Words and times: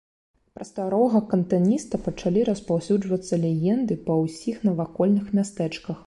Пра 0.59 0.65
старога 0.67 1.19
кантаніста 1.33 1.99
пачалі 2.05 2.45
распаўсюджвацца 2.49 3.39
легенды 3.43 3.97
па 4.07 4.15
ўсіх 4.23 4.55
навакольных 4.71 5.29
мястэчках. 5.41 5.97